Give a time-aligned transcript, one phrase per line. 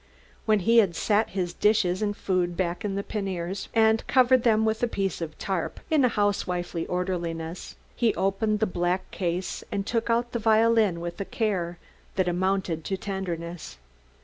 [0.47, 4.65] When he had set his dishes and food back in the paniers and covered them
[4.65, 10.09] with a piece of "tarp," in housewifely orderliness, he opened the black case and took
[10.09, 11.77] out the violin with a care
[12.15, 13.77] that amounted to tenderness.